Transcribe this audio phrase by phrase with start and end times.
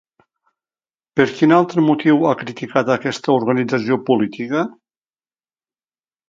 [1.19, 4.65] Per quin altre motiu ha criticat aquesta organització política?